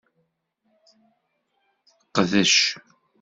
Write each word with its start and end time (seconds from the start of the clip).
Qdec. 2.15 2.55